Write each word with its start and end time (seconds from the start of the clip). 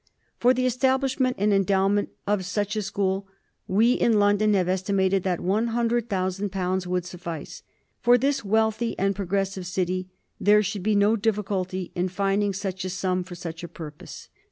For 0.39 0.55
the 0.55 0.65
establishment 0.65 1.35
and 1.37 1.53
endowment 1.53 2.09
of 2.25 2.43
such 2.43 2.75
a 2.75 2.81
school, 2.81 3.27
we 3.67 3.93
in 3.93 4.17
London 4.17 4.55
have 4.55 4.67
estimated 4.67 5.21
that 5.21 5.37
3^100,000' 5.37 6.87
would 6.87 7.05
suffice. 7.05 7.61
For 8.01 8.17
this 8.17 8.43
wealthy 8.43 8.97
and 8.97 9.15
progressive 9.15 9.67
city,, 9.67 10.09
there 10.39 10.63
should 10.63 10.81
be 10.81 10.95
no 10.95 11.15
difficulty 11.15 11.91
in 11.93 12.09
finding 12.09 12.51
such 12.51 12.83
a 12.83 12.89
sum 12.89 13.23
for 13.23 13.35
such 13.35 13.63
a 13.63 13.67
purpose. 13.67 14.27